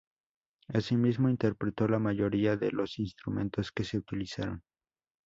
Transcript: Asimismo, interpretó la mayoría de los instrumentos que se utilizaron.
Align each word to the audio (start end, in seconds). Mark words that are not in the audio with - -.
Asimismo, 0.69 1.29
interpretó 1.29 1.87
la 1.87 1.99
mayoría 1.99 2.57
de 2.57 2.71
los 2.71 2.97
instrumentos 2.97 3.71
que 3.71 3.83
se 3.83 3.99
utilizaron. 3.99 4.63